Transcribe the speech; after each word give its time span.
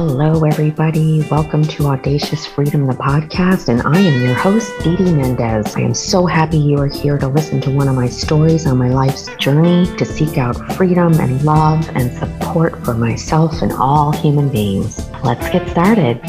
Hello, 0.00 0.44
everybody. 0.44 1.26
Welcome 1.28 1.64
to 1.64 1.86
Audacious 1.86 2.46
Freedom, 2.46 2.86
the 2.86 2.92
podcast, 2.92 3.68
and 3.68 3.82
I 3.82 3.98
am 3.98 4.24
your 4.24 4.32
host, 4.32 4.72
Didi 4.84 5.12
Mendez. 5.12 5.74
I 5.74 5.80
am 5.80 5.92
so 5.92 6.24
happy 6.24 6.56
you 6.56 6.78
are 6.78 6.86
here 6.86 7.18
to 7.18 7.26
listen 7.26 7.60
to 7.62 7.72
one 7.72 7.88
of 7.88 7.96
my 7.96 8.08
stories 8.08 8.64
on 8.64 8.78
my 8.78 8.90
life's 8.90 9.26
journey 9.38 9.86
to 9.96 10.04
seek 10.04 10.38
out 10.38 10.54
freedom 10.76 11.14
and 11.14 11.42
love 11.42 11.88
and 11.96 12.16
support 12.16 12.84
for 12.84 12.94
myself 12.94 13.60
and 13.60 13.72
all 13.72 14.12
human 14.12 14.48
beings. 14.48 15.04
Let's 15.24 15.50
get 15.50 15.68
started. 15.68 16.20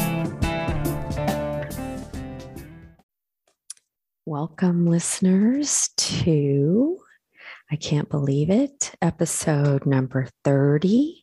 Welcome, 4.26 4.88
listeners, 4.88 5.90
to 5.96 6.98
I 7.70 7.76
Can't 7.76 8.08
Believe 8.08 8.50
It, 8.50 8.96
episode 9.00 9.86
number 9.86 10.26
30 10.42 11.19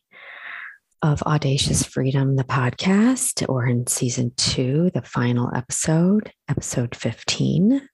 of 1.02 1.22
Audacious 1.22 1.84
Freedom, 1.84 2.36
the 2.36 2.44
podcast, 2.44 3.48
or 3.48 3.66
in 3.66 3.86
season 3.86 4.32
two, 4.36 4.90
the 4.94 5.02
final 5.02 5.50
episode, 5.54 6.32
episode 6.48 6.96
15. 6.96 7.88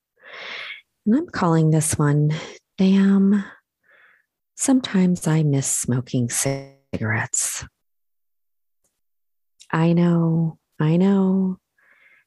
And 1.07 1.15
I'm 1.15 1.27
calling 1.27 1.71
this 1.71 1.99
one, 1.99 2.33
Damn, 2.79 3.45
Sometimes 4.57 5.27
I 5.27 5.43
Miss 5.43 5.67
Smoking 5.67 6.31
Cigarettes. 6.31 7.67
I 9.73 9.93
know, 9.93 10.59
I 10.81 10.97
know. 10.97 11.59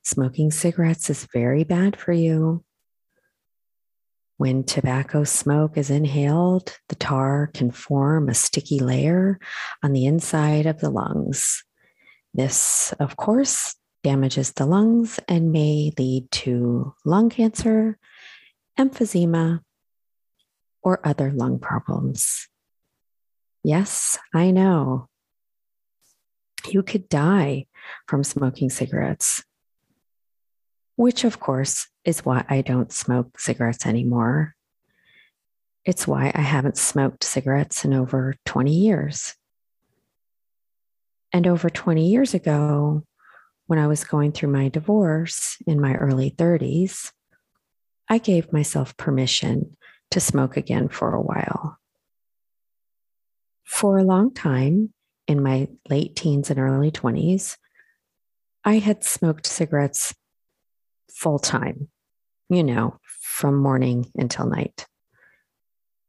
Smoking 0.03 0.51
cigarettes 0.51 1.09
is 1.09 1.27
very 1.33 1.63
bad 1.63 1.97
for 1.97 2.11
you. 2.11 2.65
When 4.37 4.63
tobacco 4.63 5.23
smoke 5.23 5.77
is 5.77 5.89
inhaled, 5.89 6.77
the 6.89 6.95
tar 6.95 7.49
can 7.55 7.71
form 7.71 8.29
a 8.29 8.35
sticky 8.35 8.79
layer 8.79 9.39
on 9.81 9.93
the 9.93 10.05
inside 10.05 10.67
of 10.67 10.79
the 10.79 10.91
lungs. 10.91 11.63
This, 12.35 12.93
of 12.99 13.17
course, 13.17 13.75
damages 14.03 14.53
the 14.53 14.67
lungs 14.67 15.19
and 15.27 15.51
may 15.51 15.91
lead 15.97 16.29
to 16.31 16.93
lung 17.03 17.31
cancer, 17.31 17.97
emphysema, 18.77 19.61
or 20.83 21.05
other 21.05 21.31
lung 21.31 21.57
problems. 21.57 22.47
Yes, 23.63 24.19
I 24.35 24.51
know. 24.51 25.09
You 26.69 26.83
could 26.83 27.09
die 27.09 27.65
from 28.07 28.23
smoking 28.23 28.69
cigarettes, 28.69 29.43
which, 30.97 31.23
of 31.23 31.39
course, 31.39 31.87
is 32.03 32.25
why 32.25 32.43
I 32.49 32.61
don't 32.61 32.91
smoke 32.91 33.39
cigarettes 33.39 33.85
anymore. 33.85 34.55
It's 35.85 36.07
why 36.07 36.31
I 36.35 36.41
haven't 36.41 36.77
smoked 36.77 37.23
cigarettes 37.23 37.85
in 37.85 37.93
over 37.93 38.35
20 38.45 38.73
years. 38.73 39.35
And 41.31 41.45
over 41.45 41.69
20 41.69 42.09
years 42.09 42.33
ago, 42.33 43.03
when 43.67 43.77
I 43.79 43.87
was 43.87 44.03
going 44.03 44.31
through 44.31 44.49
my 44.49 44.69
divorce 44.69 45.57
in 45.67 45.79
my 45.79 45.93
early 45.93 46.31
30s, 46.31 47.11
I 48.09 48.17
gave 48.17 48.51
myself 48.51 48.97
permission 48.97 49.77
to 50.11 50.19
smoke 50.19 50.57
again 50.57 50.89
for 50.89 51.13
a 51.13 51.21
while. 51.21 51.77
For 53.65 53.99
a 53.99 54.03
long 54.03 54.33
time, 54.33 54.93
in 55.27 55.43
my 55.43 55.67
late 55.89 56.15
teens 56.15 56.49
and 56.49 56.57
early 56.59 56.89
20s, 56.89 57.57
I 58.63 58.79
had 58.79 59.03
smoked 59.03 59.45
cigarettes 59.45 60.15
full 61.09 61.39
time 61.39 61.89
you 62.49 62.63
know, 62.63 62.99
from 63.03 63.55
morning 63.57 64.11
until 64.15 64.47
night. 64.47 64.87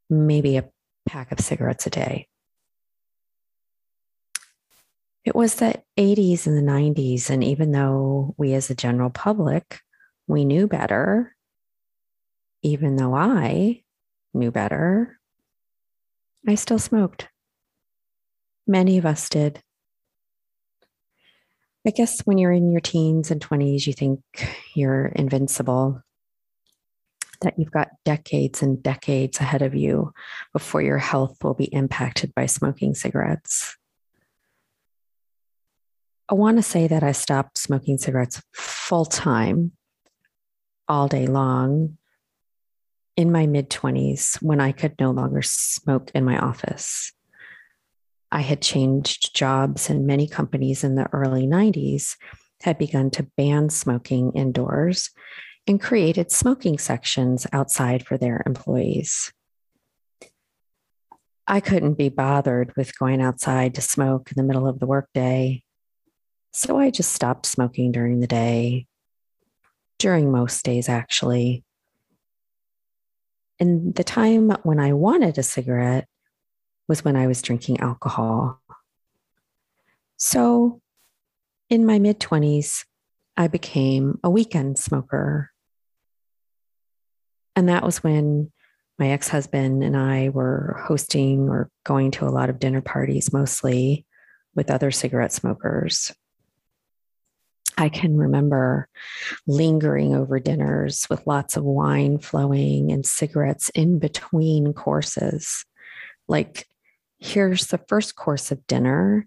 Maybe 0.08 0.56
a 0.56 0.68
pack 1.06 1.32
of 1.32 1.40
cigarettes 1.40 1.86
a 1.86 1.90
day. 1.90 2.28
It 5.24 5.34
was 5.34 5.56
the 5.56 5.82
80s 5.98 6.46
and 6.46 6.56
the 6.56 6.72
90s. 6.72 7.28
And 7.28 7.44
even 7.44 7.72
though 7.72 8.34
we, 8.38 8.54
as 8.54 8.70
a 8.70 8.74
general 8.74 9.10
public, 9.10 9.80
we 10.26 10.44
knew 10.44 10.66
better, 10.66 11.34
even 12.62 12.96
though 12.96 13.14
I 13.14 13.82
knew 14.32 14.50
better, 14.50 15.18
I 16.46 16.54
still 16.54 16.78
smoked. 16.78 17.28
Many 18.66 18.96
of 18.96 19.04
us 19.04 19.28
did. 19.28 19.62
I 21.88 21.90
guess 21.90 22.20
when 22.26 22.36
you're 22.36 22.52
in 22.52 22.70
your 22.70 22.82
teens 22.82 23.30
and 23.30 23.40
20s, 23.40 23.86
you 23.86 23.94
think 23.94 24.20
you're 24.74 25.06
invincible 25.06 26.02
that 27.40 27.58
you've 27.58 27.70
got 27.70 27.88
decades 28.04 28.60
and 28.60 28.82
decades 28.82 29.40
ahead 29.40 29.62
of 29.62 29.74
you 29.74 30.12
before 30.52 30.82
your 30.82 30.98
health 30.98 31.42
will 31.42 31.54
be 31.54 31.72
impacted 31.72 32.34
by 32.34 32.44
smoking 32.44 32.94
cigarettes. 32.94 33.74
I 36.28 36.34
want 36.34 36.58
to 36.58 36.62
say 36.62 36.88
that 36.88 37.02
I 37.02 37.12
stopped 37.12 37.56
smoking 37.56 37.96
cigarettes 37.96 38.42
full 38.52 39.06
time, 39.06 39.72
all 40.88 41.08
day 41.08 41.26
long, 41.26 41.96
in 43.16 43.32
my 43.32 43.46
mid 43.46 43.70
20s 43.70 44.42
when 44.42 44.60
I 44.60 44.72
could 44.72 44.92
no 45.00 45.10
longer 45.10 45.40
smoke 45.40 46.10
in 46.14 46.22
my 46.22 46.38
office. 46.38 47.14
I 48.30 48.40
had 48.40 48.60
changed 48.60 49.34
jobs, 49.34 49.88
and 49.88 50.06
many 50.06 50.28
companies 50.28 50.84
in 50.84 50.94
the 50.94 51.08
early 51.12 51.46
90s 51.46 52.16
had 52.62 52.78
begun 52.78 53.10
to 53.12 53.28
ban 53.36 53.70
smoking 53.70 54.32
indoors 54.32 55.10
and 55.66 55.80
created 55.80 56.30
smoking 56.30 56.78
sections 56.78 57.46
outside 57.52 58.06
for 58.06 58.18
their 58.18 58.42
employees. 58.46 59.32
I 61.46 61.60
couldn't 61.60 61.94
be 61.94 62.10
bothered 62.10 62.76
with 62.76 62.98
going 62.98 63.22
outside 63.22 63.74
to 63.76 63.80
smoke 63.80 64.30
in 64.30 64.36
the 64.36 64.46
middle 64.46 64.66
of 64.66 64.80
the 64.80 64.86
workday. 64.86 65.62
So 66.52 66.78
I 66.78 66.90
just 66.90 67.12
stopped 67.12 67.46
smoking 67.46 67.92
during 67.92 68.20
the 68.20 68.26
day, 68.26 68.86
during 69.98 70.30
most 70.30 70.62
days, 70.64 70.88
actually. 70.88 71.64
And 73.58 73.94
the 73.94 74.04
time 74.04 74.50
when 74.62 74.78
I 74.78 74.92
wanted 74.92 75.38
a 75.38 75.42
cigarette 75.42 76.06
was 76.88 77.04
when 77.04 77.16
I 77.16 77.26
was 77.26 77.42
drinking 77.42 77.80
alcohol. 77.80 78.60
So 80.16 80.80
in 81.70 81.86
my 81.86 81.98
mid 81.98 82.18
20s, 82.18 82.84
I 83.36 83.46
became 83.46 84.18
a 84.24 84.30
weekend 84.30 84.78
smoker. 84.78 85.50
And 87.54 87.68
that 87.68 87.84
was 87.84 88.02
when 88.02 88.50
my 88.98 89.10
ex 89.10 89.28
husband 89.28 89.84
and 89.84 89.96
I 89.96 90.30
were 90.30 90.82
hosting 90.86 91.48
or 91.48 91.70
going 91.84 92.10
to 92.12 92.26
a 92.26 92.30
lot 92.30 92.50
of 92.50 92.58
dinner 92.58 92.80
parties, 92.80 93.32
mostly 93.32 94.06
with 94.54 94.70
other 94.70 94.90
cigarette 94.90 95.32
smokers. 95.32 96.12
I 97.76 97.88
can 97.88 98.16
remember 98.16 98.88
lingering 99.46 100.16
over 100.16 100.40
dinners 100.40 101.06
with 101.08 101.28
lots 101.28 101.56
of 101.56 101.62
wine 101.62 102.18
flowing 102.18 102.90
and 102.90 103.06
cigarettes 103.06 103.68
in 103.68 104.00
between 104.00 104.72
courses. 104.72 105.64
Like, 106.26 106.66
here's 107.18 107.66
the 107.66 107.78
first 107.88 108.16
course 108.16 108.50
of 108.50 108.66
dinner. 108.66 109.26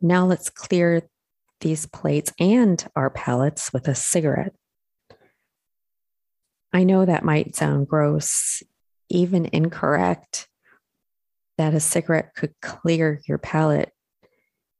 Now 0.00 0.26
let's 0.26 0.50
clear 0.50 1.02
these 1.60 1.86
plates 1.86 2.32
and 2.38 2.84
our 2.94 3.10
palates 3.10 3.72
with 3.72 3.88
a 3.88 3.94
cigarette. 3.94 4.54
I 6.72 6.84
know 6.84 7.04
that 7.04 7.24
might 7.24 7.56
sound 7.56 7.88
gross, 7.88 8.62
even 9.08 9.48
incorrect, 9.52 10.48
that 11.56 11.74
a 11.74 11.80
cigarette 11.80 12.34
could 12.34 12.54
clear 12.60 13.20
your 13.26 13.38
palate. 13.38 13.92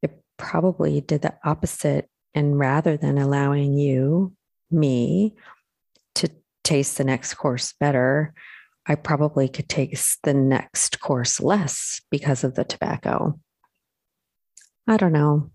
It 0.03 0.23
probably 0.37 1.01
did 1.01 1.23
the 1.23 1.35
opposite. 1.45 2.09
And 2.35 2.59
rather 2.59 2.97
than 2.97 3.19
allowing 3.19 3.77
you, 3.79 4.35
me, 4.71 5.35
to 6.17 6.31
taste 6.63 6.99
the 6.99 7.05
next 7.05 7.35
course 7.35 7.73
better, 7.81 8.35
I 8.88 8.94
probably 8.94 9.49
could 9.49 9.69
taste 9.69 10.21
the 10.22 10.32
next 10.32 10.99
course 11.00 11.41
less 11.41 12.00
because 12.10 12.43
of 12.43 12.54
the 12.54 12.65
tobacco. 12.65 13.38
I 14.87 14.96
don't 14.96 15.12
know. 15.12 15.50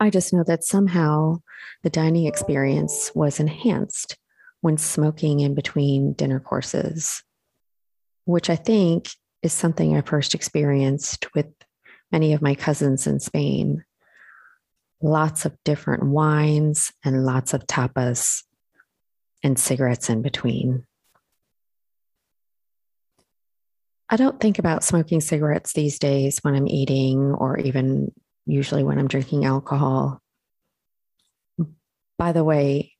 I 0.00 0.10
just 0.10 0.32
know 0.32 0.42
that 0.44 0.64
somehow 0.64 1.42
the 1.84 1.90
dining 1.90 2.26
experience 2.26 3.12
was 3.14 3.38
enhanced 3.38 4.18
when 4.62 4.78
smoking 4.78 5.40
in 5.40 5.54
between 5.54 6.14
dinner 6.14 6.40
courses, 6.40 7.22
which 8.24 8.50
I 8.50 8.56
think 8.56 9.10
is 9.42 9.52
something 9.52 9.96
I 9.96 10.00
first 10.00 10.34
experienced 10.34 11.32
with 11.34 11.46
many 12.10 12.32
of 12.32 12.42
my 12.42 12.56
cousins 12.56 13.06
in 13.06 13.20
Spain. 13.20 13.84
Lots 15.00 15.44
of 15.44 15.56
different 15.64 16.06
wines 16.06 16.92
and 17.04 17.24
lots 17.24 17.54
of 17.54 17.66
tapas 17.66 18.42
and 19.44 19.56
cigarettes 19.56 20.10
in 20.10 20.20
between. 20.22 20.84
I 24.12 24.16
don't 24.16 24.40
think 24.40 24.58
about 24.58 24.82
smoking 24.82 25.20
cigarettes 25.20 25.72
these 25.72 26.00
days 26.00 26.40
when 26.42 26.56
I'm 26.56 26.66
eating 26.66 27.32
or 27.32 27.56
even 27.58 28.12
usually 28.44 28.82
when 28.82 28.98
I'm 28.98 29.06
drinking 29.06 29.44
alcohol. 29.44 30.20
By 32.18 32.32
the 32.32 32.42
way, 32.42 32.94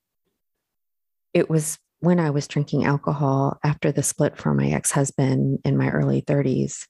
it 1.34 1.50
was 1.50 1.78
when 1.98 2.20
I 2.20 2.30
was 2.30 2.46
drinking 2.46 2.84
alcohol 2.84 3.58
after 3.64 3.90
the 3.90 4.04
split 4.04 4.36
from 4.38 4.56
my 4.56 4.68
ex 4.68 4.92
husband 4.92 5.58
in 5.64 5.76
my 5.76 5.90
early 5.90 6.22
30s 6.22 6.86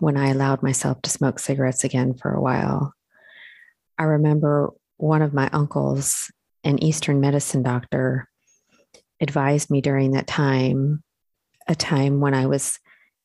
when 0.00 0.18
I 0.18 0.28
allowed 0.28 0.62
myself 0.62 1.00
to 1.02 1.10
smoke 1.10 1.38
cigarettes 1.38 1.82
again 1.82 2.12
for 2.12 2.30
a 2.30 2.40
while. 2.42 2.92
I 3.98 4.04
remember 4.04 4.70
one 4.98 5.22
of 5.22 5.32
my 5.32 5.48
uncles, 5.50 6.30
an 6.62 6.82
Eastern 6.84 7.20
medicine 7.20 7.62
doctor, 7.62 8.28
advised 9.18 9.70
me 9.70 9.80
during 9.80 10.12
that 10.12 10.26
time, 10.26 11.02
a 11.66 11.74
time 11.74 12.20
when 12.20 12.34
I 12.34 12.46
was 12.46 12.78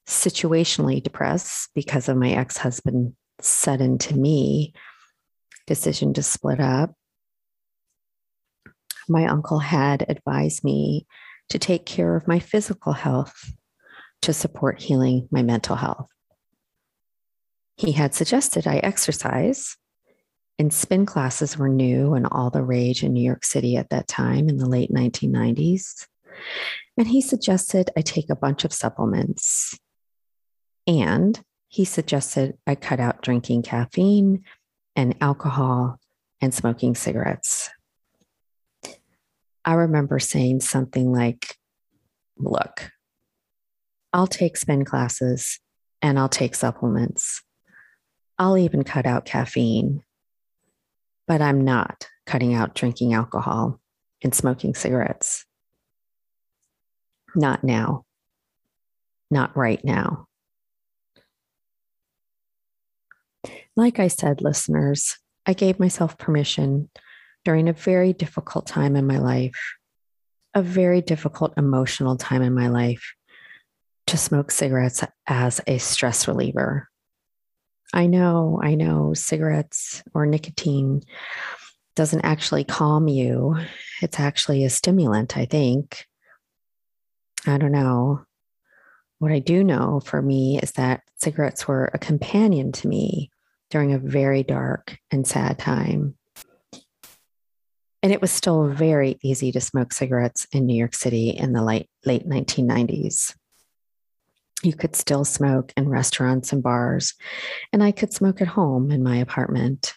situationally 0.08 1.04
depressed 1.04 1.70
because 1.76 2.10
of 2.10 2.18
my 2.18 2.32
ex 2.32 2.58
husband 2.58 3.14
sudden 3.42 3.98
to 3.98 4.16
me 4.16 4.74
decision 5.68 6.14
to 6.14 6.24
split 6.24 6.60
up. 6.60 6.94
My 9.10 9.26
uncle 9.26 9.60
had 9.60 10.06
advised 10.10 10.64
me 10.64 11.06
to 11.50 11.60
take 11.60 11.86
care 11.86 12.16
of 12.16 12.28
my 12.28 12.40
physical 12.40 12.94
health 12.94 13.54
to 14.22 14.34
support 14.34 14.82
healing 14.82 15.28
my 15.32 15.44
mental 15.44 15.76
health. 15.76 16.10
He 17.76 17.92
had 17.92 18.16
suggested 18.16 18.66
I 18.66 18.78
exercise, 18.78 19.78
and 20.58 20.74
spin 20.74 21.06
classes 21.06 21.58
were 21.58 21.70
new 21.70 22.16
and 22.16 22.26
all 22.32 22.50
the 22.50 22.64
rage 22.64 23.04
in 23.04 23.14
New 23.14 23.22
York 23.22 23.46
City 23.46 23.78
at 23.78 23.90
that 23.92 24.08
time 24.08 24.50
in 24.50 24.58
the 24.58 24.68
late 24.68 24.92
1990s. 24.92 26.08
And 26.98 27.08
he 27.08 27.22
suggested 27.22 27.92
I 27.96 28.02
take 28.02 28.30
a 28.30 28.36
bunch 28.36 28.66
of 28.66 28.74
supplements. 28.74 29.78
And 30.88 31.40
he 31.68 31.86
suggested 31.86 32.58
I 32.66 32.76
cut 32.76 33.00
out 33.00 33.22
drinking 33.22 33.64
caffeine 33.64 34.44
and 34.96 35.16
alcohol 35.22 36.00
and 36.42 36.54
smoking 36.54 36.96
cigarettes. 36.96 37.70
I 39.66 39.74
remember 39.74 40.18
saying 40.18 40.62
something 40.62 41.12
like, 41.12 41.56
Look, 42.38 42.92
I'll 44.14 44.28
take 44.28 44.56
spin 44.58 44.86
classes 44.86 45.60
and 46.02 46.18
I'll 46.18 46.30
take 46.30 46.56
supplements. 46.56 47.42
I'll 48.40 48.58
even 48.58 48.84
cut 48.84 49.06
out 49.06 49.26
caffeine, 49.26 50.04
but 51.28 51.42
I'm 51.42 51.62
not 51.66 52.08
cutting 52.26 52.54
out 52.54 52.76
drinking 52.76 53.14
alcohol 53.14 53.80
and 54.24 54.34
smoking 54.34 54.76
cigarettes. 54.76 55.46
Not 57.36 57.64
now. 57.64 58.06
Not 59.30 59.58
right 59.58 59.84
now. 59.84 60.27
Like 63.78 64.00
I 64.00 64.08
said, 64.08 64.42
listeners, 64.42 65.20
I 65.46 65.54
gave 65.54 65.80
myself 65.80 66.18
permission 66.18 66.90
during 67.46 67.70
a 67.70 67.74
very 67.74 68.12
difficult 68.12 68.66
time 68.66 68.96
in 68.96 69.06
my 69.06 69.20
life, 69.20 69.76
a 70.56 70.64
very 70.64 71.00
difficult 71.00 71.54
emotional 71.58 72.18
time 72.18 72.42
in 72.42 72.56
my 72.56 72.70
life, 72.70 73.14
to 74.08 74.18
smoke 74.18 74.50
cigarettes 74.50 75.04
as 75.28 75.62
a 75.68 75.78
stress 75.78 76.28
reliever. 76.28 76.90
I 77.94 78.08
know, 78.08 78.60
I 78.64 78.74
know 78.74 79.14
cigarettes 79.14 80.02
or 80.12 80.26
nicotine 80.26 81.04
doesn't 81.96 82.26
actually 82.26 82.64
calm 82.64 83.08
you. 83.08 83.58
It's 84.02 84.20
actually 84.20 84.64
a 84.64 84.72
stimulant, 84.72 85.38
I 85.38 85.46
think. 85.46 86.08
I 87.46 87.60
don't 87.60 87.72
know. 87.72 88.26
What 89.20 89.32
I 89.32 89.38
do 89.38 89.64
know 89.64 90.00
for 90.04 90.20
me 90.20 90.60
is 90.60 90.72
that 90.74 91.04
cigarettes 91.18 91.68
were 91.68 91.92
a 91.94 92.00
companion 92.00 92.72
to 92.72 92.88
me 92.88 93.30
during 93.70 93.94
a 93.94 94.00
very 94.00 94.44
dark 94.44 94.98
and 95.12 95.28
sad 95.28 95.60
time. 95.60 96.16
And 98.04 98.14
it 98.14 98.22
was 98.22 98.32
still 98.32 98.68
very 98.68 99.18
easy 99.24 99.52
to 99.52 99.62
smoke 99.62 99.92
cigarettes 99.92 100.48
in 100.52 100.66
New 100.66 100.78
York 100.78 100.94
City 100.94 101.30
in 101.30 101.54
the 101.54 101.64
late, 101.64 101.90
late 102.06 102.28
1990s 102.28 103.34
you 104.64 104.74
could 104.74 104.96
still 104.96 105.24
smoke 105.24 105.72
in 105.78 105.88
restaurants 105.88 106.52
and 106.52 106.64
bars, 106.64 107.14
and 107.72 107.84
I 107.84 107.92
could 107.92 108.14
smoke 108.14 108.42
at 108.42 108.48
home 108.48 108.92
in 108.92 109.04
my 109.04 109.18
apartment. 109.18 109.94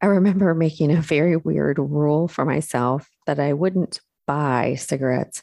I 0.00 0.06
remember 0.06 0.54
making 0.54 0.92
a 0.92 1.00
very 1.00 1.36
weird 1.36 1.78
rule 1.78 2.28
for 2.28 2.44
myself 2.44 3.08
that 3.26 3.40
I 3.40 3.52
wouldn't 3.52 4.00
buy 4.26 4.76
cigarettes 4.76 5.42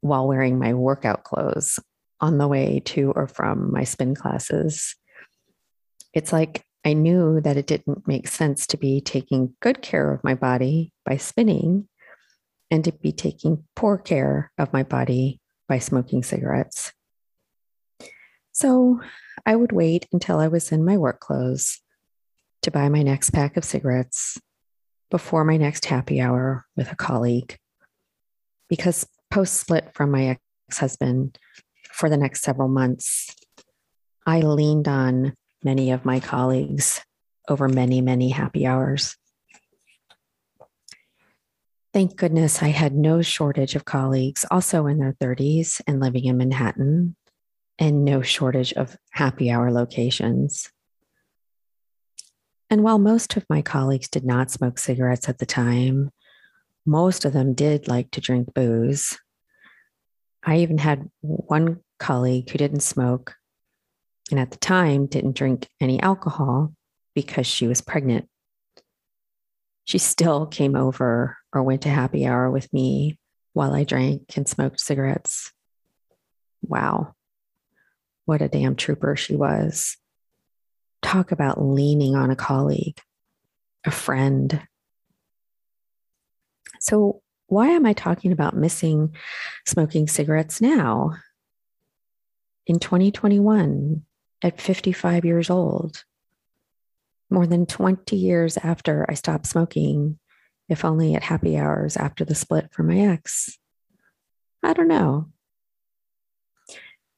while 0.00 0.28
wearing 0.28 0.58
my 0.58 0.74
workout 0.74 1.24
clothes 1.24 1.78
on 2.20 2.38
the 2.38 2.46
way 2.46 2.80
to 2.84 3.12
or 3.12 3.26
from 3.26 3.72
my 3.72 3.84
spin 3.84 4.14
classes. 4.14 4.94
It's 6.16 6.32
like 6.32 6.64
I 6.82 6.94
knew 6.94 7.42
that 7.42 7.58
it 7.58 7.66
didn't 7.66 8.08
make 8.08 8.26
sense 8.26 8.66
to 8.68 8.78
be 8.78 9.02
taking 9.02 9.54
good 9.60 9.82
care 9.82 10.14
of 10.14 10.24
my 10.24 10.34
body 10.34 10.94
by 11.04 11.18
spinning 11.18 11.88
and 12.70 12.82
to 12.84 12.92
be 12.92 13.12
taking 13.12 13.64
poor 13.76 13.98
care 13.98 14.50
of 14.56 14.72
my 14.72 14.82
body 14.82 15.42
by 15.68 15.78
smoking 15.78 16.22
cigarettes. 16.22 16.94
So 18.52 19.02
I 19.44 19.56
would 19.56 19.72
wait 19.72 20.08
until 20.10 20.38
I 20.38 20.48
was 20.48 20.72
in 20.72 20.86
my 20.86 20.96
work 20.96 21.20
clothes 21.20 21.82
to 22.62 22.70
buy 22.70 22.88
my 22.88 23.02
next 23.02 23.28
pack 23.34 23.58
of 23.58 23.64
cigarettes 23.66 24.40
before 25.10 25.44
my 25.44 25.58
next 25.58 25.84
happy 25.84 26.18
hour 26.18 26.64
with 26.76 26.90
a 26.90 26.96
colleague. 26.96 27.58
Because 28.70 29.06
post 29.30 29.52
split 29.52 29.90
from 29.92 30.12
my 30.12 30.28
ex 30.70 30.78
husband 30.78 31.38
for 31.92 32.08
the 32.08 32.16
next 32.16 32.40
several 32.40 32.68
months, 32.68 33.28
I 34.24 34.40
leaned 34.40 34.88
on 34.88 35.34
many 35.62 35.90
of 35.90 36.04
my 36.04 36.20
colleagues 36.20 37.00
over 37.48 37.68
many, 37.68 38.00
many 38.00 38.30
happy 38.30 38.66
hours. 38.66 39.16
Thank 41.92 42.16
goodness 42.16 42.62
I 42.62 42.68
had 42.68 42.94
no 42.94 43.22
shortage 43.22 43.74
of 43.74 43.84
colleagues, 43.86 44.44
also 44.50 44.86
in 44.86 44.98
their 44.98 45.14
30s 45.14 45.80
and 45.86 45.98
living 45.98 46.26
in 46.26 46.36
Manhattan, 46.36 47.16
and 47.78 48.04
no 48.04 48.20
shortage 48.20 48.72
of 48.74 48.96
happy 49.10 49.50
hour 49.50 49.72
locations. 49.72 50.70
And 52.68 52.82
while 52.82 52.98
most 52.98 53.36
of 53.36 53.46
my 53.48 53.62
colleagues 53.62 54.08
did 54.08 54.24
not 54.24 54.50
smoke 54.50 54.78
cigarettes 54.78 55.28
at 55.28 55.38
the 55.38 55.46
time, 55.46 56.10
most 56.84 57.24
of 57.24 57.32
them 57.32 57.54
did 57.54 57.88
like 57.88 58.10
to 58.12 58.20
drink 58.20 58.52
booze. 58.52 59.18
I 60.44 60.58
even 60.58 60.78
had 60.78 61.10
one 61.20 61.80
colleague 61.98 62.50
who 62.50 62.58
didn't 62.58 62.80
smoke 62.80 63.36
and 64.30 64.40
at 64.40 64.50
the 64.50 64.56
time 64.58 65.06
didn't 65.06 65.36
drink 65.36 65.68
any 65.80 66.00
alcohol 66.00 66.72
because 67.14 67.46
she 67.46 67.66
was 67.66 67.80
pregnant. 67.80 68.28
She 69.84 69.98
still 69.98 70.46
came 70.46 70.74
over 70.74 71.38
or 71.52 71.62
went 71.62 71.82
to 71.82 71.88
happy 71.88 72.26
hour 72.26 72.50
with 72.50 72.72
me 72.72 73.18
while 73.52 73.72
I 73.72 73.84
drank 73.84 74.36
and 74.36 74.48
smoked 74.48 74.80
cigarettes. 74.80 75.52
Wow. 76.62 77.14
What 78.24 78.42
a 78.42 78.48
damn 78.48 78.74
trooper 78.74 79.14
she 79.14 79.36
was. 79.36 79.96
Talk 81.02 81.30
about 81.30 81.62
leaning 81.62 82.16
on 82.16 82.30
a 82.30 82.36
colleague, 82.36 83.00
a 83.84 83.92
friend. 83.92 84.60
So, 86.80 87.22
why 87.46 87.68
am 87.68 87.86
I 87.86 87.92
talking 87.92 88.32
about 88.32 88.56
missing 88.56 89.14
smoking 89.64 90.08
cigarettes 90.08 90.60
now? 90.60 91.12
In 92.66 92.80
2021, 92.80 94.02
at 94.42 94.60
55 94.60 95.24
years 95.24 95.50
old, 95.50 96.04
more 97.30 97.46
than 97.46 97.66
20 97.66 98.16
years 98.16 98.56
after 98.58 99.06
I 99.08 99.14
stopped 99.14 99.46
smoking, 99.46 100.18
if 100.68 100.84
only 100.84 101.14
at 101.14 101.22
happy 101.22 101.56
hours 101.56 101.96
after 101.96 102.24
the 102.24 102.34
split 102.34 102.72
from 102.72 102.88
my 102.88 102.98
ex. 102.98 103.58
I 104.62 104.72
don't 104.72 104.88
know. 104.88 105.28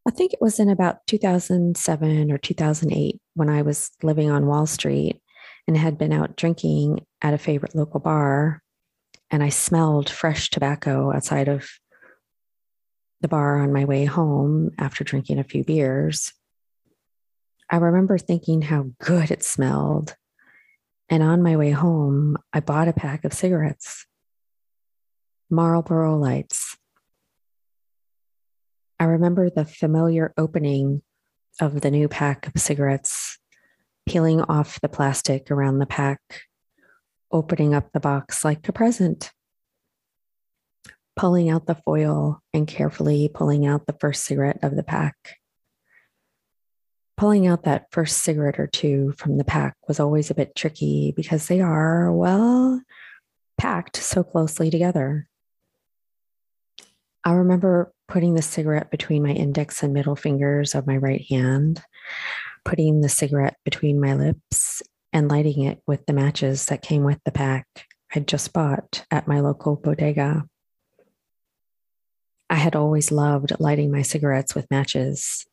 I 0.07 0.11
think 0.11 0.33
it 0.33 0.41
was 0.41 0.59
in 0.59 0.71
about 0.71 1.07
2007 1.07 2.33
or 2.33 2.39
2008 2.39 3.21
when 3.35 3.51
I 3.51 3.63
was 3.63 3.91
living 4.03 4.31
on 4.31 4.47
Wall 4.47 4.67
Street 4.67 5.21
and 5.67 5.77
had 5.77 5.99
been 5.99 6.15
out 6.15 6.37
drinking 6.37 7.05
at 7.21 7.35
a 7.35 7.39
favorite 7.39 7.75
local 7.75 8.01
bar. 8.01 8.63
And 9.31 9.43
I 9.43 9.51
smelled 9.51 10.09
fresh 10.09 10.49
tobacco 10.49 11.13
outside 11.13 11.49
of 11.49 11.69
the 13.21 13.29
bar 13.29 13.61
on 13.61 13.73
my 13.73 13.85
way 13.85 14.07
home 14.07 14.71
after 14.79 15.05
drinking 15.05 15.39
a 15.39 15.45
few 15.45 15.63
beers. 15.63 16.33
I 17.71 17.77
remember 17.77 18.17
thinking 18.17 18.63
how 18.63 18.87
good 18.99 19.31
it 19.31 19.43
smelled. 19.43 20.17
And 21.11 21.23
on 21.23 21.43
my 21.43 21.57
way 21.57 21.71
home, 21.71 22.37
I 22.53 22.61
bought 22.61 22.89
a 22.89 22.93
pack 22.93 23.25
of 23.25 23.33
cigarettes, 23.33 24.07
Marlboro 25.51 26.17
Lights. 26.17 26.77
I 28.99 29.05
remember 29.05 29.51
the 29.51 29.65
familiar 29.65 30.33
opening 30.37 31.03
of 31.61 31.83
the 31.83 31.91
new 31.91 32.09
pack 32.09 32.47
of 32.47 32.61
cigarettes, 32.61 33.39
peeling 34.07 34.41
off 34.43 34.81
the 34.81 34.89
plastic 34.89 35.51
around 35.51 35.79
the 35.79 35.87
pack, 35.87 36.21
opening 37.31 37.75
up 37.75 37.93
the 37.93 38.01
box 38.01 38.45
like 38.45 38.67
a 38.69 38.73
present, 38.73 39.31
pulling 41.17 41.51
out 41.51 41.67
the 41.67 41.75
foil 41.75 42.41
and 42.55 42.67
carefully 42.67 43.31
pulling 43.33 43.67
out 43.67 43.87
the 43.87 43.97
first 44.01 44.25
cigarette 44.25 44.59
of 44.63 44.75
the 44.75 44.83
pack 44.83 45.37
pulling 47.19 47.49
out 47.49 47.65
that 47.65 47.89
first 47.91 48.23
cigarette 48.23 48.61
or 48.61 48.69
two 48.69 49.13
from 49.19 49.37
the 49.37 49.45
pack 49.45 49.77
was 49.89 49.99
always 49.99 50.31
a 50.31 50.35
bit 50.35 50.55
tricky 50.55 51.13
because 51.17 51.49
they 51.49 51.61
are, 51.61 52.13
well, 52.13 52.81
packed 53.59 53.97
so 53.97 54.23
closely 54.23 54.71
together. 54.71 55.29
I 57.25 57.33
remember 57.33 57.93
putting 58.07 58.35
the 58.35 58.43
cigarette 58.43 58.93
between 58.93 59.25
my 59.25 59.33
index 59.33 59.83
and 59.83 59.93
middle 59.93 60.15
fingers 60.15 60.77
of 60.77 60.87
my 60.87 60.97
right 60.97 61.27
hand, 61.29 61.83
putting 62.65 63.01
the 63.01 63.09
cigarette 63.09 63.57
between 63.65 64.01
my 64.01 64.15
lips, 64.15 64.81
and 65.13 65.29
lighting 65.29 65.65
it 65.65 65.83
with 65.87 66.07
the 66.07 66.13
matches 66.13 66.67
that 66.67 66.83
came 66.83 67.03
with 67.03 67.19
the 67.25 67.33
pack 67.33 67.67
I'd 68.15 68.29
just 68.29 68.53
bought 68.53 69.05
at 69.11 69.27
my 69.27 69.41
local 69.41 69.75
bodega. 69.75 70.45
I 72.49 72.55
had 72.55 72.77
always 72.77 73.11
loved 73.11 73.53
lighting 73.59 73.91
my 73.91 74.03
cigarettes 74.03 74.55
with 74.55 74.71
matches, 74.71 75.48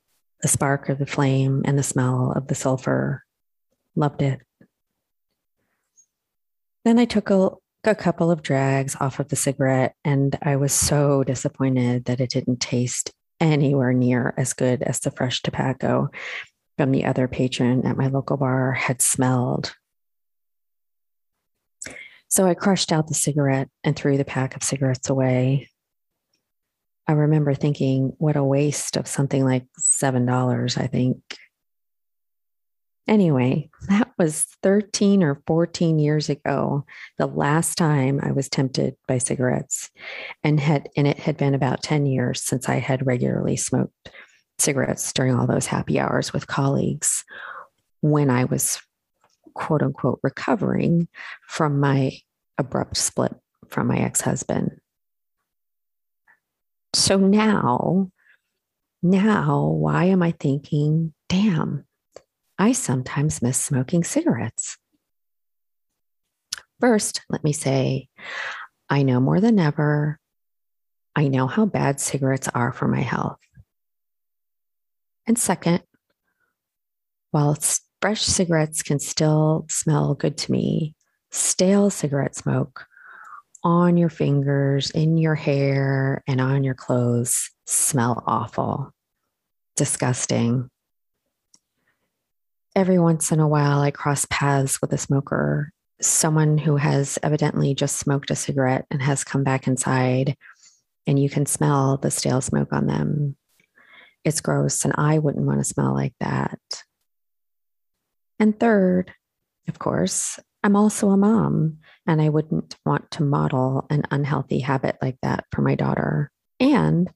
the 0.46 0.50
spark 0.50 0.90
of 0.90 1.00
the 1.00 1.08
flame 1.08 1.64
and 1.66 1.76
the 1.76 1.82
smell 1.82 2.32
of 2.36 2.46
the 2.46 2.54
sulfur. 2.54 3.24
Loved 3.96 4.22
it. 4.22 4.42
Then 6.84 7.00
I 7.00 7.06
took 7.06 7.32
a, 7.32 7.50
a 7.84 7.96
couple 7.96 8.30
of 8.30 8.44
drags 8.44 8.96
off 9.00 9.20
of 9.20 9.30
the 9.30 9.36
cigarette, 9.36 9.96
and 10.04 10.38
I 10.44 10.58
was 10.58 10.72
so 10.72 11.24
disappointed 11.24 12.06
that 12.06 12.22
it 12.22 12.30
didn't 12.30 12.62
taste 12.62 13.12
anywhere 13.40 13.92
near 13.92 14.36
as 14.38 14.54
good 14.54 14.84
as 14.84 15.00
the 15.00 15.10
fresh 15.10 15.42
tobacco 15.42 16.12
from 16.78 16.92
the 16.92 17.06
other 17.06 17.28
patron 17.28 17.84
at 17.88 17.98
my 17.98 18.06
local 18.06 18.38
bar 18.38 18.72
had 18.72 19.02
smelled. 19.02 19.76
So 22.28 22.46
I 22.46 22.54
crushed 22.54 22.92
out 22.92 23.08
the 23.08 23.16
cigarette 23.16 23.70
and 23.84 23.96
threw 23.96 24.16
the 24.16 24.24
pack 24.24 24.56
of 24.56 24.62
cigarettes 24.62 25.10
away. 25.10 25.70
I 27.08 27.14
remember 27.14 27.54
thinking, 27.54 28.14
what 28.18 28.36
a 28.36 28.44
waste 28.44 28.98
of 28.98 29.08
something 29.08 29.44
like 29.44 29.66
$7, 29.80 30.82
I 30.82 30.88
think. 30.88 31.18
Anyway, 33.08 33.70
that 33.88 34.12
was 34.18 34.48
13 34.64 35.22
or 35.22 35.42
14 35.46 36.00
years 36.00 36.30
ago, 36.30 36.86
the 37.20 37.28
last 37.28 37.78
time 37.78 38.20
I 38.24 38.32
was 38.32 38.50
tempted 38.50 38.96
by 39.08 39.20
cigarettes. 39.20 39.92
And 40.44 40.60
had 40.60 40.90
and 40.98 41.08
it 41.08 41.20
had 41.20 41.38
been 41.38 41.54
about 41.54 41.84
10 41.84 42.08
years 42.08 42.42
since 42.42 42.68
I 42.68 42.76
had 42.76 43.06
regularly 43.06 43.58
smoked 43.58 44.10
cigarettes 44.58 45.14
during 45.14 45.36
all 45.36 45.46
those 45.46 45.68
happy 45.68 46.00
hours 46.00 46.34
with 46.34 46.48
colleagues 46.48 47.24
when 48.02 48.32
I 48.32 48.46
was 48.46 48.80
quote 49.54 49.84
unquote 49.84 50.20
recovering 50.24 51.08
from 51.48 51.80
my 51.80 52.14
abrupt 52.58 52.98
split 52.98 53.36
from 53.70 53.88
my 53.88 54.00
ex-husband. 54.00 54.80
So 56.96 57.18
now, 57.18 58.10
now, 59.04 59.68
why 59.68 60.06
am 60.06 60.24
I 60.24 60.32
thinking, 60.32 61.14
damn, 61.28 61.84
I 62.58 62.72
sometimes 62.72 63.42
miss 63.42 63.60
smoking 63.62 64.06
cigarettes? 64.06 64.78
First, 66.80 67.20
let 67.28 67.44
me 67.44 67.52
say, 67.52 68.08
I 68.90 69.04
know 69.04 69.20
more 69.20 69.42
than 69.42 69.60
ever. 69.60 70.22
I 71.14 71.28
know 71.28 71.48
how 71.48 71.66
bad 71.66 72.00
cigarettes 72.00 72.48
are 72.56 72.72
for 72.72 72.88
my 72.88 73.02
health. 73.02 73.40
And 75.28 75.38
second, 75.38 75.84
while 77.32 77.58
fresh 78.02 78.22
cigarettes 78.22 78.82
can 78.84 79.00
still 79.00 79.66
smell 79.70 80.14
good 80.14 80.38
to 80.38 80.52
me, 80.52 80.96
stale 81.30 81.90
cigarette 81.90 82.38
smoke 82.38 82.88
on 83.66 83.98
your 83.98 84.10
fingers, 84.10 84.92
in 84.92 85.18
your 85.18 85.34
hair, 85.34 86.24
and 86.28 86.40
on 86.40 86.64
your 86.64 86.76
clothes 86.76 87.50
smell 87.66 88.24
awful, 88.28 88.94
disgusting. 89.76 90.70
Every 92.76 93.00
once 93.00 93.32
in 93.32 93.40
a 93.40 93.48
while, 93.48 93.82
I 93.82 93.90
cross 93.90 94.28
paths 94.30 94.80
with 94.82 94.94
a 94.94 95.00
smoker, 95.00 95.72
someone 96.00 96.60
who 96.60 96.76
has 96.76 97.18
evidently 97.24 97.74
just 97.74 97.96
smoked 97.96 98.30
a 98.30 98.36
cigarette 98.36 98.86
and 98.92 99.02
has 99.02 99.24
come 99.24 99.44
back 99.44 99.66
inside, 99.66 100.38
and 101.08 101.18
you 101.18 101.28
can 101.28 101.48
smell 101.48 101.98
the 101.98 102.12
stale 102.12 102.42
smoke 102.42 102.72
on 102.72 102.86
them. 102.86 103.36
It's 104.24 104.42
gross, 104.42 104.86
and 104.86 104.94
I 104.96 105.18
wouldn't 105.18 105.46
want 105.46 105.60
to 105.60 105.66
smell 105.66 105.94
like 105.94 106.14
that. 106.20 106.60
And 108.38 108.60
third, 108.60 109.12
of 109.68 109.80
course, 109.80 110.40
I'm 110.66 110.76
also 110.76 111.12
a 111.12 111.18
mom, 111.18 111.78
and 112.08 112.20
I 112.20 112.30
wouldn't 112.30 112.76
want 112.84 113.12
to 113.12 113.24
model 113.24 113.86
an 113.92 114.02
unhealthy 114.10 114.62
habit 114.62 114.98
like 115.00 115.18
that 115.22 115.46
for 115.52 115.62
my 115.62 115.76
daughter. 115.76 116.32
And 116.60 117.08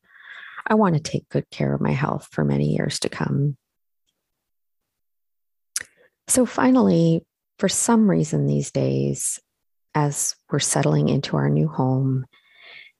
I 0.67 0.75
want 0.75 0.93
to 0.93 1.01
take 1.01 1.27
good 1.29 1.49
care 1.49 1.73
of 1.73 1.81
my 1.81 1.93
health 1.93 2.27
for 2.31 2.45
many 2.45 2.75
years 2.75 2.99
to 2.99 3.09
come. 3.09 3.57
So, 6.27 6.45
finally, 6.45 7.25
for 7.57 7.67
some 7.67 8.07
reason 8.07 8.45
these 8.45 8.69
days, 8.69 9.39
as 9.95 10.35
we're 10.51 10.59
settling 10.59 11.09
into 11.09 11.35
our 11.35 11.49
new 11.49 11.67
home, 11.67 12.27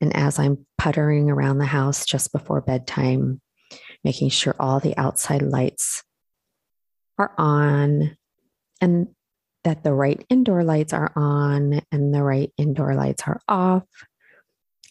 and 0.01 0.15
as 0.15 0.39
I'm 0.39 0.65
puttering 0.79 1.29
around 1.29 1.59
the 1.59 1.65
house 1.65 2.07
just 2.07 2.31
before 2.31 2.61
bedtime, 2.61 3.39
making 4.03 4.29
sure 4.29 4.55
all 4.59 4.79
the 4.79 4.97
outside 4.97 5.43
lights 5.43 6.03
are 7.19 7.33
on 7.37 8.17
and 8.81 9.09
that 9.69 9.83
the 9.83 9.93
right 9.93 10.25
indoor 10.29 10.63
lights 10.63 10.93
are 10.93 11.11
on 11.15 11.79
and 11.91 12.11
the 12.11 12.23
right 12.23 12.51
indoor 12.57 12.95
lights 12.95 13.21
are 13.27 13.39
off. 13.47 13.83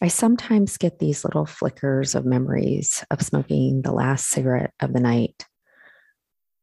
I 0.01 0.07
sometimes 0.07 0.77
get 0.77 0.99
these 0.99 1.25
little 1.25 1.45
flickers 1.45 2.15
of 2.15 2.23
memories 2.23 3.03
of 3.11 3.21
smoking 3.21 3.81
the 3.81 3.91
last 3.91 4.27
cigarette 4.27 4.71
of 4.79 4.93
the 4.93 5.01
night, 5.01 5.45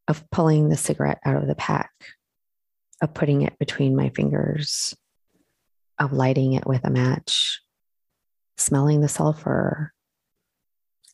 of 0.08 0.24
pulling 0.30 0.70
the 0.70 0.78
cigarette 0.78 1.18
out 1.26 1.36
of 1.36 1.46
the 1.46 1.54
pack, 1.56 1.90
of 3.02 3.12
putting 3.12 3.42
it 3.42 3.58
between 3.58 3.94
my 3.94 4.08
fingers, 4.08 4.96
of 5.98 6.14
lighting 6.14 6.54
it 6.54 6.66
with 6.66 6.86
a 6.86 6.90
match, 6.90 7.60
smelling 8.56 9.02
the 9.02 9.08
sulfur, 9.08 9.92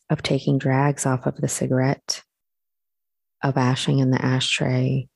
of 0.09 0.23
taking 0.23 0.57
drags 0.57 1.05
off 1.05 1.25
of 1.25 1.35
the 1.35 1.49
cigarette, 1.49 2.23
of 3.43 3.57
ashing 3.57 3.99
in 3.99 4.09
the 4.09 4.23
ashtray, 4.23 5.09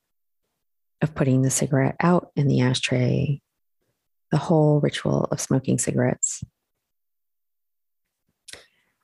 of 1.01 1.15
putting 1.15 1.41
the 1.41 1.49
cigarette 1.49 1.95
out 1.99 2.31
in 2.35 2.47
the 2.47 2.61
ashtray, 2.61 3.41
the 4.31 4.37
whole 4.37 4.79
ritual 4.79 5.25
of 5.25 5.39
smoking 5.39 5.77
cigarettes. 5.77 6.43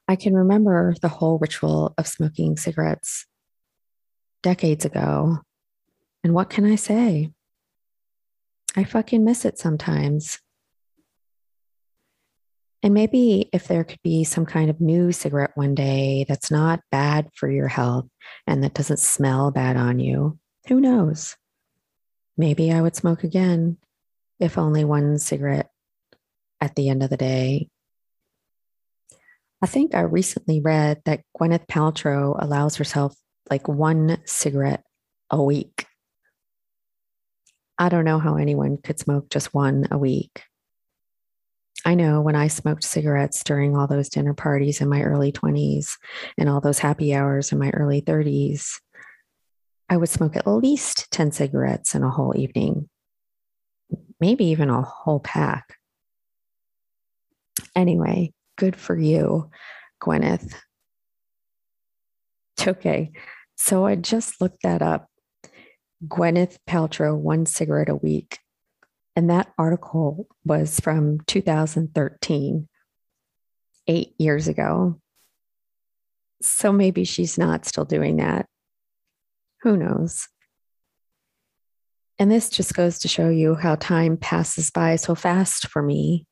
I 0.08 0.16
can 0.16 0.34
remember 0.34 0.96
the 1.02 1.08
whole 1.08 1.38
ritual 1.40 1.94
of 1.98 2.08
smoking 2.08 2.58
cigarettes 2.58 3.26
decades 4.42 4.86
ago. 4.86 5.40
And 6.24 6.34
what 6.34 6.50
can 6.50 6.66
I 6.66 6.76
say? 6.76 7.32
I 8.76 8.84
fucking 8.84 9.24
miss 9.24 9.46
it 9.46 9.58
sometimes. 9.58 10.40
And 12.82 12.94
maybe 12.94 13.50
if 13.54 13.68
there 13.68 13.86
could 13.86 14.02
be 14.04 14.26
some 14.26 14.46
kind 14.46 14.70
of 14.70 14.82
new 14.82 15.14
cigarette 15.14 15.52
one 15.56 15.74
day 15.74 16.26
that's 16.28 16.52
not 16.52 16.82
bad 16.92 17.30
for 17.34 17.50
your 17.50 17.70
health 17.70 18.08
and 18.46 18.62
that 18.64 18.74
doesn't 18.74 19.00
smell 19.00 19.52
bad 19.52 19.78
on 19.78 20.00
you, 20.00 20.38
who 20.68 20.82
knows? 20.82 21.38
Maybe 22.38 22.72
I 22.72 22.82
would 22.82 22.96
smoke 22.96 23.24
again, 23.24 23.78
if 24.40 24.58
only 24.58 24.84
one 24.84 25.18
cigarette 25.20 25.70
at 26.60 26.76
the 26.76 26.90
end 26.90 27.04
of 27.04 27.10
the 27.10 27.18
day. 27.18 27.70
I 29.62 29.66
think 29.66 29.96
I 29.96 30.02
recently 30.02 30.60
read 30.60 31.02
that 31.06 31.22
Gwyneth 31.40 31.68
Paltrow 31.68 32.36
allows 32.38 32.76
herself 32.76 33.16
like 33.50 33.68
one 33.68 34.18
cigarette 34.26 34.84
a 35.30 35.42
week. 35.42 35.86
I 37.78 37.90
don't 37.90 38.06
know 38.06 38.20
how 38.20 38.36
anyone 38.36 38.78
could 38.78 39.00
smoke 39.00 39.30
just 39.30 39.54
one 39.54 39.88
a 39.92 39.98
week. 39.98 40.44
I 41.86 41.96
know 41.96 42.22
when 42.22 42.36
I 42.36 42.48
smoked 42.48 42.84
cigarettes 42.84 43.44
during 43.44 43.76
all 43.76 43.88
those 43.88 44.10
dinner 44.10 44.34
parties 44.34 44.80
in 44.80 44.88
my 44.88 45.02
early 45.02 45.32
20s 45.32 45.98
and 46.38 46.48
all 46.48 46.62
those 46.62 46.80
happy 46.80 47.14
hours 47.14 47.52
in 47.52 47.60
my 47.60 47.72
early 47.72 48.02
30s, 48.02 48.80
I 49.94 49.98
would 49.98 50.10
smoke 50.10 50.36
at 50.36 50.48
least 50.48 51.12
10 51.12 51.34
cigarettes 51.34 51.94
in 51.94 52.02
a 52.02 52.10
whole 52.10 52.36
evening, 52.36 52.90
maybe 54.20 54.46
even 54.46 54.72
a 54.72 54.82
whole 54.82 55.20
pack. 55.20 55.76
Anyway, 57.76 58.34
good 58.58 58.76
for 58.76 58.98
you, 58.98 59.52
Gwyneth. 60.02 60.56
Okay, 62.60 63.12
so 63.56 63.86
I 63.86 63.94
just 63.94 64.42
looked 64.42 64.64
that 64.64 64.82
up. 64.82 65.08
Gwyneth 66.08 66.58
Paltrow, 66.68 67.16
one 67.16 67.46
cigarette 67.46 67.90
a 67.90 67.96
week. 67.96 68.40
And 69.16 69.30
that 69.30 69.54
article 69.60 70.26
was 70.44 70.80
from 70.80 71.20
2013, 71.28 72.68
eight 73.88 74.16
years 74.18 74.48
ago. 74.48 75.00
So 76.42 76.72
maybe 76.72 77.04
she's 77.04 77.38
not 77.38 77.68
still 77.68 77.86
doing 77.86 78.18
that. 78.18 78.48
Who 79.64 79.78
knows? 79.78 80.28
And 82.20 82.30
this 82.30 82.50
just 82.50 82.74
goes 82.74 83.00
to 83.00 83.08
show 83.08 83.30
you 83.30 83.56
how 83.56 83.76
time 83.76 84.18
passes 84.18 84.70
by 84.70 84.98
so 84.98 85.16
fast 85.16 85.68
for 85.68 85.82
me. 85.82 86.28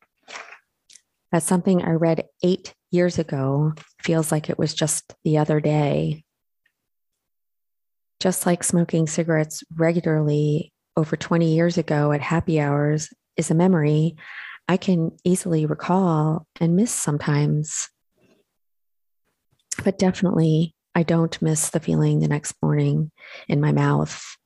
That 1.32 1.44
something 1.44 1.82
I 1.82 1.92
read 1.92 2.26
eight 2.44 2.74
years 2.92 3.18
ago 3.18 3.72
feels 4.04 4.34
like 4.34 4.50
it 4.50 4.60
was 4.60 4.74
just 4.74 5.16
the 5.24 5.38
other 5.38 5.62
day. 5.62 6.26
Just 8.20 8.46
like 8.46 8.66
smoking 8.66 9.08
cigarettes 9.08 9.64
regularly 9.74 10.74
over 10.98 11.16
20 11.16 11.54
years 11.54 11.78
ago 11.78 12.12
at 12.12 12.20
happy 12.20 12.60
hours 12.60 13.10
is 13.38 13.50
a 13.50 13.56
memory 13.56 14.18
I 14.68 14.76
can 14.76 15.12
easily 15.24 15.66
recall 15.66 16.46
and 16.60 16.76
miss 16.76 16.92
sometimes. 16.92 17.90
But 19.86 19.98
definitely 19.98 20.76
I 20.94 21.04
don't 21.04 21.42
miss 21.42 21.70
the 21.70 21.80
feeling 21.80 22.20
the 22.20 22.28
next 22.28 22.56
morning 22.62 23.12
in 23.48 23.62
my 23.62 23.72
mouth 23.72 24.38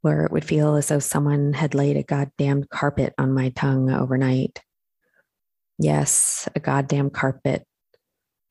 where 0.00 0.24
it 0.24 0.32
would 0.32 0.44
feel 0.44 0.76
as 0.76 0.88
though 0.88 0.98
someone 0.98 1.52
had 1.52 1.74
laid 1.74 1.96
a 1.96 2.02
goddamn 2.02 2.64
carpet 2.64 3.14
on 3.18 3.32
my 3.32 3.50
tongue 3.50 3.90
overnight. 3.90 4.62
Yes, 5.78 6.48
a 6.54 6.60
goddamn 6.60 7.10
carpet. 7.10 7.64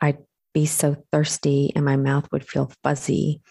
I'd 0.01 0.19
be 0.53 0.65
so 0.65 0.95
thirsty 1.11 1.71
and 1.75 1.85
my 1.85 1.95
mouth 1.95 2.27
would 2.31 2.47
feel 2.47 2.71
fuzzy, 2.83 3.41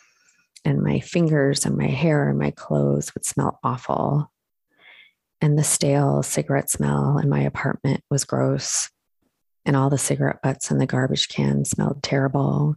and 0.64 0.82
my 0.82 1.00
fingers 1.00 1.64
and 1.64 1.76
my 1.76 1.86
hair 1.86 2.28
and 2.28 2.38
my 2.38 2.50
clothes 2.50 3.14
would 3.14 3.24
smell 3.24 3.58
awful. 3.62 4.30
And 5.40 5.58
the 5.58 5.64
stale 5.64 6.22
cigarette 6.22 6.70
smell 6.70 7.18
in 7.18 7.28
my 7.28 7.40
apartment 7.40 8.02
was 8.10 8.24
gross. 8.24 8.90
And 9.64 9.76
all 9.76 9.90
the 9.90 9.98
cigarette 9.98 10.42
butts 10.42 10.70
in 10.70 10.78
the 10.78 10.86
garbage 10.86 11.28
can 11.28 11.64
smelled 11.64 12.02
terrible. 12.02 12.76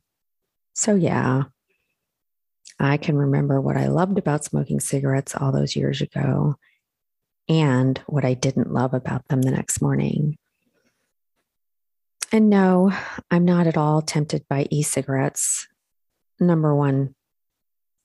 So, 0.79 0.95
yeah, 0.95 1.43
I 2.79 2.95
can 2.95 3.17
remember 3.17 3.59
what 3.59 3.75
I 3.75 3.88
loved 3.88 4.17
about 4.17 4.45
smoking 4.45 4.79
cigarettes 4.79 5.36
all 5.36 5.51
those 5.51 5.75
years 5.75 6.00
ago 6.00 6.55
and 7.50 7.98
what 8.07 8.24
I 8.24 8.33
didn't 8.33 8.71
love 8.71 8.93
about 8.93 9.27
them 9.27 9.41
the 9.41 9.51
next 9.51 9.81
morning. 9.81 10.38
And 12.31 12.50
no, 12.50 12.93
I'm 13.29 13.43
not 13.43 13.67
at 13.67 13.75
all 13.75 14.01
tempted 14.01 14.48
by 14.48 14.67
e 14.69 14.81
cigarettes. 14.81 15.67
Number 16.39 16.74
one, 16.74 17.13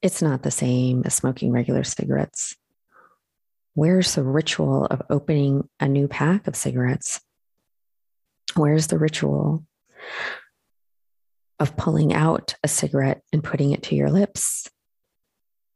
it's 0.03 0.21
not 0.21 0.43
the 0.43 0.51
same 0.51 1.05
as 1.05 1.15
smoking 1.15 1.53
regular 1.53 1.85
cigarettes. 1.85 2.57
Where's 3.75 4.17
the 4.17 4.25
ritual 4.25 4.87
of 4.87 5.01
opening 5.11 5.69
a 5.79 5.87
new 5.87 6.09
pack 6.09 6.49
of 6.49 6.57
cigarettes? 6.57 7.21
Where's 8.57 8.89
the 8.89 8.99
ritual 8.99 9.65
of 11.59 11.77
pulling 11.77 12.13
out 12.13 12.55
a 12.63 12.69
cigarette 12.69 13.23
and 13.33 13.45
putting 13.45 13.73
it 13.73 13.83
to 13.85 13.95
your 13.95 14.11
lips? 14.11 14.69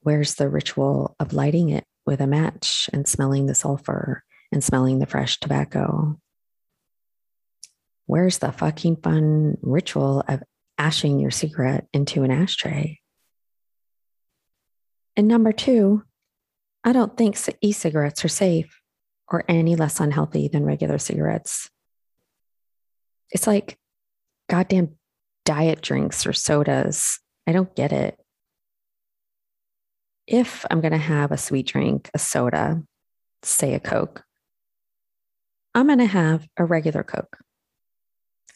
Where's 0.01 0.35
the 0.35 0.49
ritual 0.49 1.17
of 1.21 1.33
lighting 1.33 1.71
it 1.71 1.85
with 2.07 2.21
a 2.21 2.27
match 2.27 2.89
and 2.93 3.07
smelling 3.07 3.47
the 3.47 3.55
sulfur 3.55 4.25
and 4.51 4.63
smelling 4.63 4.99
the 4.99 5.07
fresh 5.07 5.39
tobacco? 5.39 6.19
Where's 8.07 8.39
the 8.39 8.53
fucking 8.53 8.97
fun 8.97 9.59
ritual 9.61 10.25
of 10.27 10.43
ashing 10.79 11.21
your 11.21 11.31
cigarette 11.31 11.87
into 11.93 12.23
an 12.23 12.31
ashtray? 12.31 13.01
And 15.17 15.29
number 15.29 15.53
two, 15.53 16.05
I 16.85 16.93
don't 16.93 17.17
think 17.17 17.37
e 17.61 17.73
cigarettes 17.73 18.25
are 18.25 18.29
safe 18.29 18.81
or 19.29 19.45
any 19.49 19.77
less 19.77 20.01
unhealthy 20.01 20.49
than 20.49 20.65
regular 20.65 20.99
cigarettes. 20.99 21.69
It's 23.31 23.47
like 23.47 23.79
goddamn 24.49 24.98
diet 25.49 25.81
drinks 25.81 26.27
or 26.27 26.35
sodas. 26.35 27.21
I 27.47 27.53
don't 27.53 27.75
get 27.75 27.91
it. 27.91 28.21
If 30.27 30.67
I'm 30.71 30.83
going 30.83 30.93
to 30.93 30.99
have 30.99 31.33
a 31.33 31.39
sweet 31.39 31.67
drink, 31.67 32.11
a 32.13 32.19
soda, 32.19 32.83
say 33.43 33.73
a 33.73 33.81
Coke, 33.81 34.25
I'm 35.75 35.87
going 35.87 36.01
to 36.01 36.05
have 36.05 36.47
a 36.59 36.67
regular 36.67 37.03
Coke. 37.03 37.39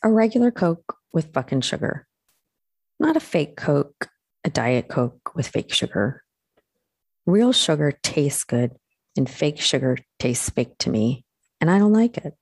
A 0.02 0.12
regular 0.12 0.50
Coke 0.50 0.98
with 1.14 1.32
fucking 1.32 1.62
sugar. 1.62 2.06
Not 3.00 3.16
a 3.16 3.20
fake 3.20 3.56
Coke, 3.56 4.08
a 4.44 4.50
diet 4.50 4.88
Coke 4.88 5.34
with 5.34 5.48
fake 5.48 5.72
sugar. 5.72 6.22
Real 7.24 7.54
sugar 7.54 7.92
tastes 8.02 8.44
good, 8.44 8.72
and 9.16 9.30
fake 9.30 9.58
sugar 9.58 9.96
tastes 10.18 10.50
fake 10.50 10.76
to 10.80 10.90
me, 10.90 11.24
and 11.58 11.70
I 11.70 11.78
don't 11.78 11.94
like 11.94 12.18
it. 12.18 12.34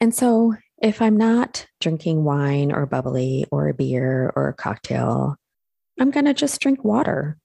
And 0.00 0.14
so 0.14 0.54
if 0.86 1.02
I'm 1.02 1.16
not 1.16 1.66
drinking 1.80 2.22
wine 2.22 2.70
or 2.70 2.86
bubbly 2.86 3.44
or 3.50 3.68
a 3.68 3.74
beer 3.74 4.32
or 4.36 4.48
a 4.48 4.54
cocktail, 4.54 5.36
I'm 5.98 6.12
going 6.12 6.26
to 6.26 6.34
just 6.34 6.60
drink 6.60 6.84
water 6.84 7.36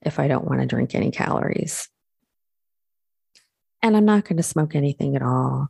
if 0.00 0.18
I 0.18 0.28
don't 0.28 0.46
want 0.46 0.62
to 0.62 0.66
drink 0.66 0.94
any 0.94 1.10
calories. 1.10 1.90
And 3.82 3.98
I'm 3.98 4.06
not 4.06 4.24
going 4.24 4.38
to 4.38 4.42
smoke 4.42 4.74
anything 4.74 5.14
at 5.14 5.20
all. 5.20 5.68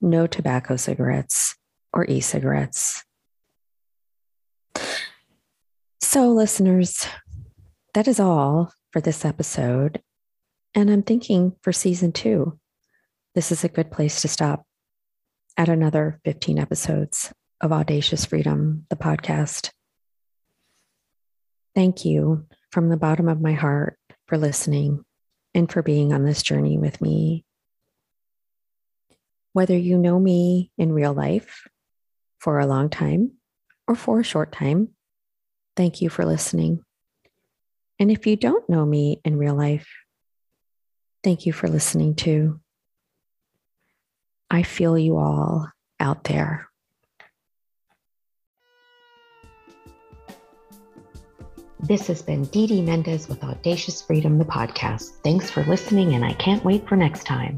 No 0.00 0.28
tobacco 0.28 0.76
cigarettes 0.76 1.56
or 1.92 2.04
e 2.04 2.20
cigarettes. 2.20 3.02
So, 6.00 6.30
listeners, 6.30 7.08
that 7.94 8.06
is 8.06 8.20
all 8.20 8.72
for 8.92 9.00
this 9.00 9.24
episode. 9.24 10.00
And 10.76 10.90
I'm 10.90 11.02
thinking 11.02 11.56
for 11.60 11.72
season 11.72 12.12
two, 12.12 12.56
this 13.34 13.50
is 13.50 13.64
a 13.64 13.68
good 13.68 13.90
place 13.90 14.22
to 14.22 14.28
stop 14.28 14.67
at 15.58 15.68
another 15.68 16.20
15 16.24 16.56
episodes 16.56 17.32
of 17.60 17.72
Audacious 17.72 18.24
Freedom, 18.24 18.86
the 18.90 18.96
podcast. 18.96 19.70
Thank 21.74 22.04
you 22.04 22.46
from 22.70 22.88
the 22.88 22.96
bottom 22.96 23.28
of 23.28 23.40
my 23.40 23.54
heart 23.54 23.98
for 24.26 24.38
listening 24.38 25.04
and 25.54 25.70
for 25.70 25.82
being 25.82 26.12
on 26.12 26.24
this 26.24 26.44
journey 26.44 26.78
with 26.78 27.00
me. 27.00 27.44
Whether 29.52 29.76
you 29.76 29.98
know 29.98 30.20
me 30.20 30.70
in 30.78 30.92
real 30.92 31.12
life 31.12 31.66
for 32.38 32.60
a 32.60 32.66
long 32.66 32.88
time 32.88 33.32
or 33.88 33.96
for 33.96 34.20
a 34.20 34.24
short 34.24 34.52
time, 34.52 34.90
thank 35.76 36.00
you 36.00 36.08
for 36.08 36.24
listening. 36.24 36.84
And 37.98 38.12
if 38.12 38.28
you 38.28 38.36
don't 38.36 38.68
know 38.70 38.86
me 38.86 39.20
in 39.24 39.38
real 39.38 39.56
life, 39.56 39.88
thank 41.24 41.46
you 41.46 41.52
for 41.52 41.66
listening 41.66 42.14
too. 42.14 42.60
I 44.50 44.62
feel 44.62 44.98
you 44.98 45.18
all 45.18 45.68
out 46.00 46.24
there. 46.24 46.68
This 51.80 52.08
has 52.08 52.22
been 52.22 52.44
Dee 52.46 52.66
Dee 52.66 52.82
Mendez 52.82 53.28
with 53.28 53.44
Audacious 53.44 54.02
Freedom, 54.02 54.38
the 54.38 54.44
podcast. 54.44 55.10
Thanks 55.22 55.50
for 55.50 55.62
listening, 55.64 56.14
and 56.14 56.24
I 56.24 56.32
can't 56.34 56.64
wait 56.64 56.88
for 56.88 56.96
next 56.96 57.24
time. 57.24 57.56